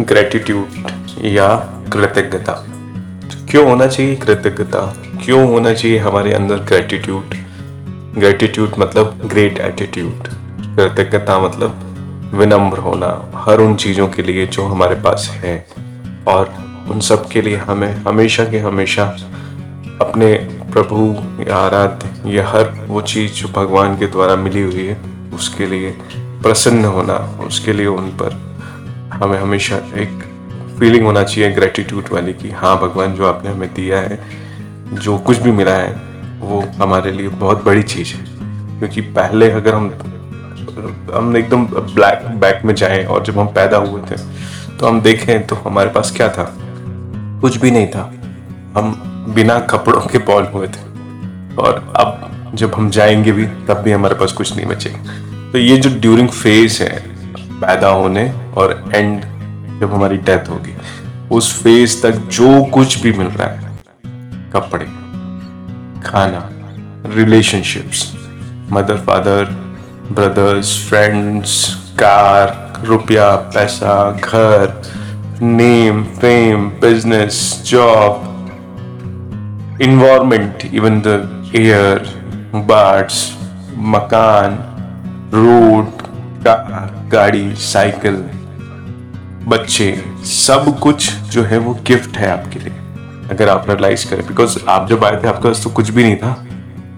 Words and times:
Gratitude 0.00 0.66
या 1.24 1.56
कृतज्ञता। 1.92 2.52
क्यों 3.50 3.68
होना 3.68 3.86
चाहिए 3.86 4.16
कृतज्ञता? 4.16 4.96
क्यों 5.24 5.48
होना 5.48 5.74
चाहिए 5.74 5.98
हमारे 5.98 6.32
अंदर 6.32 6.56
ग्रेटिट्यूड 6.56 7.34
ग्रेटिट्यूड 8.18 8.72
मतलब 8.78 9.22
ग्रेट 9.26 9.58
एटीट्यूड 9.58 10.28
कृतज्ञता 10.76 11.38
मतलब 11.38 11.82
विनम्र 12.34 12.78
होना, 12.78 13.32
हर 13.34 13.60
उन 13.60 13.76
चीज़ों 13.76 14.08
के 14.08 14.22
लिए 14.22 14.46
जो 14.46 14.62
हमारे 14.62 14.94
पास 14.94 15.30
है। 15.32 15.66
और 16.28 16.54
उन 16.90 17.00
सब 17.00 17.28
के 17.28 17.42
लिए 17.42 17.56
हमें 17.56 17.96
हमेशा 17.96 18.44
के 18.44 18.58
हमेशा 18.58 19.04
अपने 20.00 20.34
प्रभु 20.72 21.16
या 21.50 21.56
आराध्य, 21.56 22.30
या 22.30 22.48
हर 22.48 22.84
वो 22.86 23.00
चीज़ 23.00 23.32
जो 23.32 23.48
भगवान 23.48 23.98
के 23.98 24.06
द्वारा 24.06 24.36
मिली 24.36 24.62
हुई 24.62 24.86
है, 24.86 25.00
उसके 25.34 25.66
लिए 25.66 25.90
प्रसन्न 26.18 26.84
होना, 26.84 27.38
उसके 27.46 27.72
लिए 27.72 27.86
उन 27.86 28.06
पर 28.06 28.55
हमें 29.22 29.38
हमेशा 29.38 29.76
एक 29.76 30.24
फीलिंग 30.78 31.06
होना 31.06 31.22
चाहिए 31.22 31.50
ग्रेटिट्यूड 31.50 32.04
वाली 32.12 32.32
कि 32.32 32.50
हाँ 32.50 32.80
भगवान 32.80 33.14
जो 33.14 33.26
आपने 33.26 33.50
हमें 33.50 33.74
दिया 33.74 34.00
है, 34.00 34.20
जो 34.92 35.18
कुछ 35.18 35.38
भी 35.38 35.52
मिला 35.52 35.74
है, 35.74 36.02
वो 36.40 36.64
हमारे 36.82 37.10
लिए 37.12 37.28
बहुत 37.28 37.64
बड़ी 37.64 37.82
चीज़ 37.82 38.14
है। 38.14 38.24
क्योंकि 38.78 39.00
पहले 39.00 39.50
अगर 39.50 39.74
हम 39.74 39.94
हम 41.14 41.36
एकदम 41.36 41.66
ब्लैक 41.66 42.26
बैक 42.26 42.64
में 42.64 42.74
जाएँ 42.74 43.04
और 43.04 43.24
जब 43.24 43.38
हम 43.38 43.46
पैदा 43.46 43.76
हुए 43.76 44.00
थे 44.00 44.16
तो 44.76 44.88
हम 44.88 45.00
देखें 45.00 45.46
तो 45.46 45.56
हमारे 45.56 45.90
पास 45.90 46.12
क्या 46.16 46.28
था? 46.28 46.56
कुछ 47.40 47.56
भी 47.56 47.70
नहीं 47.70 47.86
था। 47.86 48.14
हम 48.76 49.02
बिना 49.34 49.58
कपड़ों 49.58 50.00
के 50.00 50.18
बॉल 50.18 50.44
हुए 50.44 50.66
थे। 50.66 50.82
और 51.56 51.92
अब 51.96 52.32
जब 52.54 52.74
हम 52.74 52.90
जाएँगे 52.90 53.32
भी, 53.32 53.46
तब 53.46 53.74
भी 53.74 53.92
हमारे 53.92 54.14
पास 54.14 54.32
कुछ 54.32 54.56
नहीं 54.56 54.66
बचेगा। 54.66 54.98
तो 55.52 55.58
ये 55.58 55.76
जो 55.76 56.00
ड्यूरिंग 56.00 56.28
फ़ेज़ 56.28 56.82
है 56.82 57.15
पैदा 57.60 57.88
होने 57.88 58.30
और 58.56 58.72
एंड 58.94 59.20
जब 59.80 59.94
हमारी 59.94 60.16
डेथ 60.16 60.48
होगी, 60.50 60.74
उस 61.30 61.52
फ़ेज़ 61.62 62.02
तक 62.02 62.18
जो 62.32 62.62
कुछ 62.64 63.00
भी 63.02 63.12
मिल 63.12 63.26
रहा 63.26 63.48
है, 63.48 63.78
कपड़े, 64.52 64.86
खाना 66.02 66.48
relationships 67.14 68.12
mother 68.72 68.96
father 68.96 69.44
brothers 70.12 70.76
friends 70.88 71.52
car, 72.00 72.82
रुपया, 72.84 73.34
पैसा, 73.54 74.10
घर 74.12 74.82
name 75.42 76.02
fame 76.20 76.68
business 76.80 77.38
job 77.66 78.32
environment 79.82 80.64
even 80.74 81.00
the 81.00 81.52
air 81.56 81.98
birds 82.68 83.18
मकान 83.94 84.58
रोड 85.34 85.95
कार 86.46 87.08
गाड़ी, 87.12 87.54
साइकिल, 87.54 88.24
बच्चे, 89.48 89.92
सब 90.24 90.78
कुछ 90.78 91.10
जो 91.30 91.42
है 91.42 91.58
वो 91.58 91.74
गिफ्ट 91.86 92.16
है 92.16 92.30
आपके 92.30 92.58
लिए, 92.58 92.72
अगर 93.30 93.48
आप 93.48 93.70
रियलाइज़ 93.70 94.08
करें। 94.10 94.26
बिकॉज़ 94.26 94.58
आप 94.68 94.88
जब 94.88 95.04
आए 95.04 95.22
थे, 95.22 95.28
आपके 95.28 95.48
पास 95.48 95.62
तो 95.64 95.70
कुछ 95.70 95.90
भी 95.90 96.02
नहीं 96.02 96.16
था। 96.16 96.46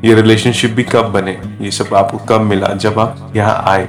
ये 0.05 0.15
रिलेशनशिप 0.15 0.71
भी 0.71 0.83
कब 0.83 1.07
बने? 1.07 1.39
ये 1.61 1.71
सब 1.71 1.95
आपको 1.95 2.19
कब 2.29 2.41
मिला? 2.41 2.69
जब 2.77 2.99
आप 2.99 3.33
यहाँ 3.37 3.63
आए, 3.67 3.89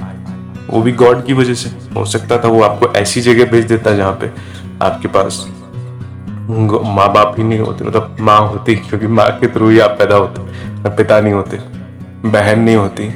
वो 0.70 0.82
भी 0.82 0.92
गॉड 0.92 1.24
की 1.26 1.32
वजह 1.32 1.54
से। 1.54 1.70
हो 1.94 2.04
सकता 2.04 2.38
था 2.38 2.48
वो 2.48 2.62
आपको 2.62 2.92
ऐसी 2.94 3.20
जगह 3.20 3.50
भेज 3.50 3.64
देता 3.64 3.94
जहाँ 3.94 4.12
पे 4.12 4.30
आपके 4.82 5.08
पास 5.08 5.46
माँ 6.50 7.12
बाप 7.12 7.34
ही 7.38 7.44
नहीं 7.44 7.58
होते। 7.58 7.84
मतलब 7.84 8.16
माँ 8.20 8.40
होती, 8.40 8.74
क्योंकि 8.76 9.06
माँ 9.08 9.30
के 9.30 9.46
थ्रू 9.46 9.68
ही 9.68 9.78
आप 9.80 9.96
पैदा 9.98 10.16
होते। 10.16 10.88
पिता 10.90 11.20
नहीं 11.20 11.32
होते, 11.32 11.58
बहन 12.28 12.60
नहीं 12.60 12.76
होती। 12.76 13.08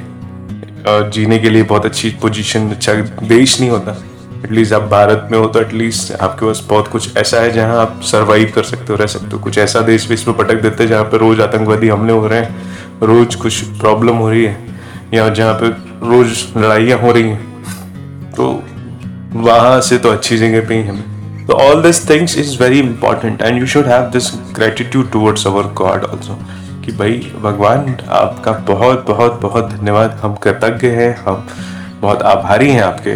जीने 0.87 1.37
के 1.39 1.49
लिए 1.49 1.63
बहुत 1.63 1.85
अच्छी 1.85 2.09
पोजीशन 2.21 2.69
अच्छा 2.71 2.93
देश 3.23 3.59
नहीं 3.59 3.69
होता। 3.69 3.91
एटलीस्ट 4.37 4.73
आप 4.73 4.81
भारत 4.89 5.27
में 5.31 5.37
हो 5.37 5.45
तो 5.47 5.61
एटलीस्ट 5.61 6.11
आपके 6.13 6.45
पास 6.45 6.65
बहुत 6.69 6.87
कुछ 6.87 7.17
ऐसा 7.17 7.39
है 7.41 7.51
जहाँ 7.51 7.79
आप 7.81 8.01
सरवाइव 8.03 8.51
कर 8.55 8.63
सकते 8.63 8.93
हो, 8.93 8.95
रह 8.95 9.05
सकते 9.07 9.29
हो। 9.31 9.39
कुछ 9.39 9.57
ऐसा 9.57 9.81
देश 9.83 10.07
भी 10.07 10.13
इसमें 10.13 10.35
पटक 10.37 10.61
देते 10.61 10.83
हैं 10.83 10.89
जहाँ 10.89 11.03
पे 11.03 11.17
रोज 11.17 11.41
आतंकवादी 11.41 11.87
हमले 11.87 12.13
हो 12.13 12.27
रहे 12.27 12.39
हैं। 12.39 13.07
रोज 13.07 13.35
कुछ 13.35 13.61
प्रॉब्लम 13.79 14.15
हो 14.15 14.29
रही 14.29 14.43
है, 14.45 14.57
या 15.13 15.27
जहाँ 15.29 15.53
पर 15.53 15.67
रोज 16.03 16.45
लड़ाइयाँ 16.57 16.99
हो 16.99 17.11
रही 17.11 17.29
हैं। 17.29 18.31
तो 18.31 18.51
वहाँ 19.35 19.79
से 19.81 19.97
तो 19.97 20.09
अच्छी 20.09 20.37
जगह 20.37 20.67
पे 20.67 20.75
ही 20.75 20.87
हमें 20.87 21.45
तो 21.47 21.53
all 21.53 21.81
this 21.81 22.09
things 22.09 22.37
is 22.37 22.57
very 22.61 22.79
important 22.79 23.41
and 23.41 23.59
you 23.59 23.65
should 23.67 23.85
have 23.85 24.03
this 24.11 24.31
gratitude 24.55 25.11
towards 25.11 25.47
our 25.47 25.63
god 25.73 26.03
also 26.03 26.37
कि 26.85 26.91
भाई, 26.91 27.31
भगवान, 27.41 27.97
आपका 28.09 28.51
बहुत 28.51 29.05
बहुत 29.07 29.39
बहुत 29.41 29.69
धन्यवाद। 29.69 30.11
हम 30.11 30.35
कृतज्ञ 30.35 30.87
हैं, 30.87 31.15
हम 31.15 31.47
बहुत 32.01 32.21
आभारी 32.21 32.71
हैं 32.71 32.81
आपके 32.81 33.15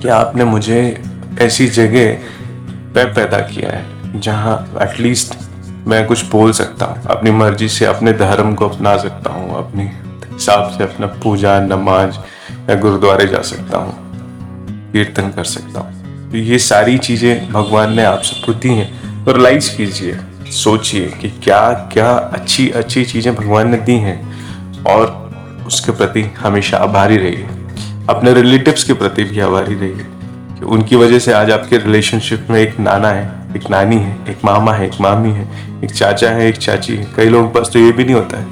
कि 0.00 0.08
आपने 0.08 0.44
मुझे 0.44 1.04
ऐसी 1.40 1.66
जगह 1.66 2.12
पे 2.94 3.04
पैदा 3.04 3.38
किया 3.38 3.70
है, 3.70 4.20
जहाँ 4.20 4.74
एटलीस्ट 4.82 5.34
मैं 5.86 6.06
कुछ 6.06 6.24
बोल 6.30 6.52
सकता 6.52 6.86
हूँ, 6.86 7.02
अपनी 7.02 7.30
मर्ज़ी 7.30 7.68
से, 7.68 7.84
अपने 7.84 8.12
धर्म 8.12 8.54
को 8.54 8.68
अपना 8.68 8.96
सकता 8.96 9.30
हूँ, 9.30 9.56
अपने 9.58 9.84
हिसाब 10.32 10.70
से, 10.70 10.84
अपना 10.84 11.06
पूजा, 11.06 11.60
नमाज़ 11.60 12.16
या 12.70 12.74
गुरुद्वारे 12.74 13.26
जा 13.26 13.42
सकता 13.42 13.78
हूँ, 13.78 13.94
कीर्तन 14.92 15.30
कर 15.30 15.44
सकता 15.44 15.80
हूँ। 15.80 16.30
तो 16.30 16.36
ये 16.36 16.58
सारी 16.58 16.98
चीज़ें 16.98 17.52
भगवान 17.52 17.92
ने 17.92 18.04
आप 18.04 18.22
सबको 18.22 18.52
दी 18.52 18.68
हैं। 18.68 19.24
तो 19.24 19.32
रिलाइज 19.32 19.68
कीजिए 19.68 20.18
सोचिए 20.50 21.06
कि 21.06 21.28
क्या 21.30 21.72
क्या 21.72 22.10
अच्छी 22.10 22.68
अच्छी 22.70 23.04
चीज़ें 23.04 23.34
भगवान 23.34 23.70
ने 23.70 23.76
दी 23.76 23.94
हैं 23.94 24.18
और 24.84 25.30
उसके 25.66 25.92
प्रति 25.92 26.22
हमेशा 26.22 26.76
आभारी 26.76 27.16
रहिए। 27.16 27.48
अपने 28.08 28.34
रिलेटिव्स 28.34 28.84
के 28.84 28.92
प्रति 28.92 29.24
भी 29.24 29.40
आभारी 29.40 29.74
रहिए 29.74 30.06
कि 30.58 30.64
उनकी 30.64 30.96
वजह 30.96 31.18
से 31.18 31.32
आज 31.32 31.50
आपके 31.50 31.78
रिलेशनशिप 31.78 32.46
में 32.50 32.60
एक 32.60 32.80
नाना 32.80 33.08
है, 33.08 33.46
एक 33.56 33.70
नानी 33.70 33.96
है, 33.96 34.18
एक 34.28 34.44
मामा 34.44 34.72
है, 34.72 34.86
एक 34.86 35.00
मामी 35.00 35.30
है, 35.30 35.48
एक 35.84 35.90
चाचा 35.90 36.30
है, 36.30 36.48
एक 36.48 36.56
चाची 36.56 36.96
है। 36.96 37.06
कई 37.16 37.28
लोगों 37.28 37.48
के 37.48 37.58
पास 37.58 37.70
तो 37.72 37.78
ये 37.78 37.92
भी 37.92 38.04
नहीं 38.04 38.14
होता 38.14 38.38
है। 38.38 38.46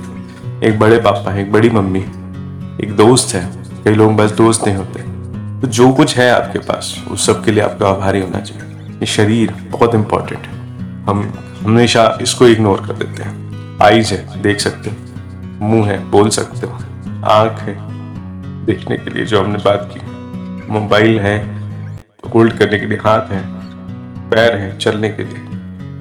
एक 0.64 0.78
बड़े 0.78 0.98
पापा 0.98 1.30
है, 1.30 1.42
एक 1.42 1.52
बड़ी 1.52 1.70
मम्मी 1.70 2.00
एक 2.84 2.96
दोस्त 2.96 3.34
है। 3.34 3.50
कई 3.84 3.94
लोगों 3.94 4.16
पास 4.16 4.30
दोस्त 4.30 4.66
नहीं 4.66 4.76
होते। 4.76 5.00
तो 5.60 5.68
जो 5.68 5.92
कुछ 5.92 6.16
है 6.16 6.30
आपके 6.30 6.58
पास, 6.58 7.04
उस 7.10 7.26
सब 7.26 7.44
के 7.44 7.50
लिए 7.50 7.62
आपका 7.64 7.88
आभारी 7.88 8.20
होना 8.20 8.40
चाहिए। 8.40 8.90
ये 8.90 9.06
शरीर 9.06 9.54
बहुत 9.70 9.94
इंपॉर्टेंट 9.94 10.40
है। 10.40 10.53
हम 11.08 11.32
हमेशा 11.62 12.18
इसको 12.22 12.46
इग्नोर 12.46 12.80
कर 12.86 12.92
देते 12.92 13.22
हैं। 13.22 13.44
आईज 13.82 14.12
है, 14.12 14.42
देख 14.42 14.60
सकते 14.60 14.90
हो। 14.90 14.96
मुँह 15.66 15.86
है, 15.86 16.04
बोल 16.04 16.28
सकते 16.28 16.66
हो। 16.66 16.72
आँख 17.24 17.60
है, 17.60 17.76
देखने 18.66 18.96
के 18.96 19.10
लिए 19.10 19.24
जो 19.24 19.42
हमने 19.42 19.58
बात 19.58 19.90
की। 19.94 20.00
मोबाइल 20.72 21.20
है, 21.20 21.62
होल्ड 22.34 22.52
करने 22.52 22.78
के 22.78 22.86
लिए 22.86 22.98
हाथ 22.98 23.32
है, 23.32 23.42
पैर 24.30 24.56
है, 24.56 24.78
चलने 24.78 25.08
के 25.08 25.22
लिए। 25.22 25.38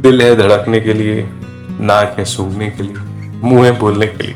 दिल 0.01 0.21
है 0.21 0.35
धड़कने 0.35 0.79
के 0.79 0.93
लिए, 0.93 1.29
नाक 1.79 2.15
है 2.19 2.25
सूंघने 2.25 2.69
के 2.69 2.83
लिए, 2.83 2.95
मुँह 3.43 3.65
है 3.65 3.79
बोलने 3.79 4.07
के 4.07 4.23
लिए। 4.23 4.35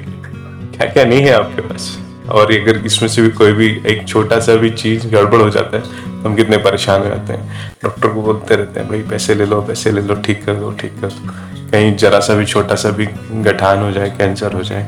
क्या 0.78 0.90
क्या 0.90 1.06
नहीं 1.06 1.22
है 1.22 1.32
आपके 1.32 1.62
पास? 1.62 2.07
और 2.30 2.52
अगर 2.54 2.78
इसमें 2.86 3.10
से 3.10 3.22
भी 3.22 3.30
कोई 3.32 3.52
भी 3.54 3.68
एक 3.88 4.08
छोटा 4.08 4.40
सा 4.40 4.56
भी 4.56 4.70
चीज़ 4.72 5.08
गड़बड़ 5.08 5.42
हो 5.42 5.50
जाता 5.50 5.78
है 5.78 5.84
तो 5.84 6.30
हम 6.30 6.36
कितने 6.36 6.58
परेशान 6.60 7.02
हो 7.02 7.08
जाते 7.08 7.34
हैं। 7.34 7.72
डॉक्टर 7.84 8.08
को 8.08 8.22
बोलते 8.22 8.56
रहते 8.56 8.80
हैं, 8.80 8.90
भाई, 8.90 9.02
पैसे 9.02 9.36
ले 9.36 9.46
लो, 9.46 9.62
पैसे 9.62 9.92
ले 9.92 10.02
लो, 10.02 10.16
ठीक 10.18 10.44
कर 10.46 10.56
दो, 10.56 10.72
ठीक 10.72 11.00
कर 11.02 11.08
दो। 11.08 11.32
कहीं 11.72 11.96
जरा 11.98 12.20
सा 12.20 12.34
भी 12.34 12.46
छोटा 12.46 12.76
सा 12.76 12.90
भी 12.90 13.08
गठान 13.44 13.80
हो 13.80 13.92
जाए, 13.92 14.10
कैंसर 14.10 14.54
हो 14.54 14.64
जाए 14.64 14.84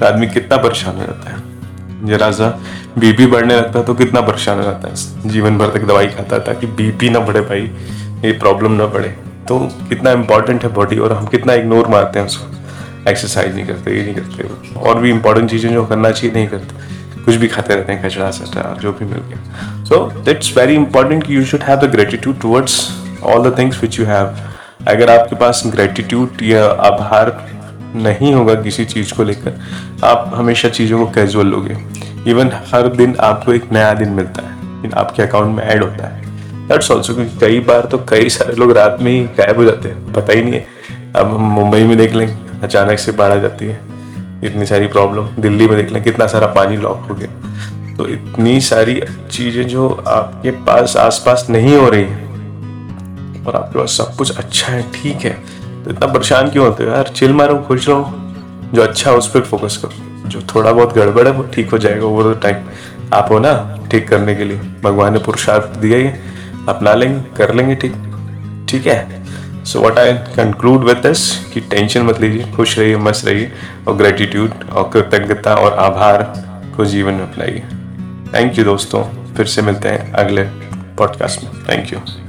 तो 0.00 0.06
आदमी 0.06 0.26
कितना 0.28 0.56
परेशान 0.58 0.96
हो 0.96 1.06
जाता 1.06 1.30
है। 1.30 2.06
जरा 2.06 2.30
सा 2.30 2.48
बीपी 2.98 3.26
बढ़ने 3.26 3.56
लगता 3.56 3.78
है 3.78 3.84
तो 3.84 3.94
कितना 3.94 4.20
परेशान 4.20 4.56
हो 4.58 4.62
जाता 4.62 4.88
है। 4.88 5.30
जीवन 5.30 5.58
भर 5.58 5.70
तक 5.70 5.84
दवाई 5.84 6.06
खाता 6.06 6.38
था 6.38 6.54
कि 6.54 6.66
बीपी 6.68 7.10
ना 7.10 7.20
बढ़े 7.20 7.40
भाई, 7.40 7.70
ये 8.24 8.32
प्रॉब्लम 8.32 8.72
ना 8.72 8.86
बढ़े। 8.86 9.08
तो 9.48 9.58
कितना 9.88 10.10
इंपॉर्टेंट 10.12 10.62
है 10.62 10.72
बॉडी 10.72 10.98
और 10.98 11.12
हम 11.12 11.26
कितना 11.26 11.54
इग्नोर 11.54 11.88
मारते 11.88 12.18
हैं 12.18 12.26
उसको। 12.26 12.61
एक्सरसाइज 13.08 13.54
नहीं 13.54 13.66
करते, 13.66 13.96
ये 13.96 14.02
नहीं 14.02 14.14
करते 14.14 14.80
और 14.80 14.98
भी 15.00 15.10
इंपॉर्टेंट 15.10 15.50
चीज़ें 15.50 15.72
जो 15.72 15.84
करना 15.84 16.10
चाहिए, 16.10 16.34
नहीं 16.34 16.48
करते। 16.48 17.24
कुछ 17.24 17.34
भी 17.34 17.48
खाते 17.48 17.74
रहते 17.74 17.92
हैं, 17.92 18.02
कचरा 18.04 18.30
सचरा 18.30 18.76
जो 18.80 18.92
भी 18.92 19.04
मिल 19.04 19.20
गया। 19.20 19.84
So 19.84 20.04
that's 20.24 20.56
very 20.56 20.74
important 20.74 21.30
you 21.30 21.44
should 21.44 21.62
have 21.62 21.78
the 21.78 21.90
gratitude 21.90 22.40
towards 22.40 22.78
all 23.24 23.50
the 23.50 23.56
things 23.58 23.80
which 23.82 23.98
you 24.00 24.06
have 24.06 24.34
अगर 24.88 25.10
आपके 25.10 25.36
पास 25.36 25.62
ग्रेटिट्यूड 25.66 26.42
या 26.42 26.64
आभार 26.64 27.36
नहीं 27.96 28.32
होगा 28.34 28.54
किसी 28.54 28.84
चीज़ 28.84 29.12
को 29.14 29.24
लेकर, 29.24 29.58
आप 30.04 30.30
हमेशा 30.34 30.68
चीज़ों 30.68 30.98
को 30.98 31.10
कैजुअल 31.12 31.46
लोगे। 31.46 31.76
इवन 32.30 32.50
हर 32.72 32.88
दिन 32.88 33.14
आपको 33.20 33.52
एक 33.52 33.72
नया 33.72 33.92
दिन 33.94 34.08
मिलता 34.10 34.42
है। 34.42 34.90
आपके 34.94 35.22
अकाउंट 35.22 35.56
में 35.56 35.62
ऐड 35.64 35.82
होता 35.82 36.06
है। 36.06 36.68
दैट्स 36.68 36.90
ऑल्सो 36.90 37.14
क्योंकि 37.14 37.38
कई 37.38 37.60
बार 37.60 37.86
तो 37.86 37.98
कई 38.08 38.28
सारे 38.28 38.54
लोग 38.54 38.72
रात 38.76 38.98
में 39.00 39.10
ही 39.12 39.20
गायब 39.38 39.56
हो 39.56 39.64
जाते 39.64 39.88
हैं। 39.88 40.12
पता 40.12 40.32
ही 40.32 40.42
नहीं 40.42 40.52
है। 40.52 40.66
अब 41.16 41.34
हम 41.34 41.50
मुंबई 41.50 41.82
में 41.84 41.96
देख 41.96 42.14
लें 42.14 42.26
अचानक 42.62 42.98
से 42.98 43.12
बाढ़ 43.12 43.32
आ 43.32 43.36
जाती 43.36 43.66
है। 43.66 43.80
इतनी 44.44 44.66
सारी 44.66 44.86
प्रॉब्लम 44.86 45.42
दिल्ली 45.42 45.68
में 45.68 45.76
देख 45.76 45.92
लें, 45.92 46.02
कितना 46.02 46.26
सारा 46.26 46.46
पानी 46.46 46.76
लॉक 46.76 47.06
हो 47.10 47.14
गया। 47.14 47.28
तो 47.96 48.08
इतनी 48.08 48.60
सारी 48.60 49.02
चीज़ें 49.30 49.68
जो 49.68 50.04
आपके 50.08 50.50
पास 50.50 50.96
आसपास 50.96 51.46
नहीं 51.50 51.76
हो 51.76 51.88
रही 51.88 52.04
है 52.04 52.26
और 53.46 53.56
आपके 53.56 53.78
पास 53.78 53.90
सब 53.90 54.16
कुछ 54.16 54.38
अच्छा 54.38 54.72
है, 54.72 54.82
ठीक 54.82 55.16
है। 55.16 55.62
तो 55.84 55.90
इतना 55.90 56.06
परेशान 56.06 56.50
क्यों 56.50 56.66
होते 56.66 56.84
हो 56.84 56.90
यार? 56.90 57.08
चिल 57.08 57.32
मारो, 57.32 57.58
खुश 57.58 57.88
रहो। 57.88 58.12
जो 58.74 58.82
अच्छा 58.82 59.10
है 59.10 59.16
उस 59.16 59.30
पर 59.30 59.40
फोकस 59.40 59.76
करो। 59.76 60.28
जो 60.28 60.40
थोड़ा 60.40 60.72
बहुत 60.72 60.94
गड़बड़ 60.94 61.28
है, 61.28 61.32
वो 61.32 61.42
ठीक 61.42 61.70
हो 61.70 61.78
जाएगा 61.78 62.06
ओवर 62.06 62.34
द 62.34 62.40
टाइम 62.42 62.56
आप 63.12 63.28
हो 63.30 63.38
ना, 63.38 63.78
ठीक 63.90 64.08
करने 64.08 64.34
के 64.34 64.44
लिए। 64.44 64.58
भगवान 64.58 65.12
ने 65.12 65.18
पुरुषार्थ 65.18 65.78
दिया 65.78 65.98
ही। 65.98 66.06
अपना 66.68 66.94
लेंगे, 66.94 67.36
कर 67.36 67.54
लेंगे, 67.54 67.74
ठीक। 67.74 67.92
ठीक 68.68 68.86
है? 68.86 69.21
So 69.64 69.80
what 69.80 69.98
I 69.98 70.12
conclude 70.12 70.84
with 70.84 70.96
this 70.96 71.44
कि 71.44 71.60
टेंशन 71.60 72.02
मत 72.02 72.20
लीजिए, 72.20 72.52
खुश 72.52 72.78
रहिए, 72.78 72.96
मस्त 72.96 73.26
रहिए 73.26 73.52
और 73.88 73.96
ग्रेटिट्यूड 73.96 74.70
और 74.72 74.90
कृतज्ञता 74.92 75.54
और 75.54 75.74
आभार 75.74 76.22
को 76.76 76.84
जीवन 76.84 77.14
में 77.14 77.32
अपनाइए। 77.32 77.62
थैंक 78.34 78.58
यू 78.58 78.64
दोस्तों, 78.64 79.04
फिर 79.34 79.46
से 79.46 79.62
मिलते 79.62 79.88
हैं 79.88 80.12
अगले 80.12 80.42
पॉडकास्ट 80.98 81.44
में। 81.44 81.52
Thank 81.68 81.92
you 81.92 82.21